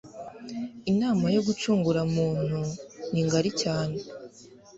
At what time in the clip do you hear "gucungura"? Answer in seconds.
1.47-2.01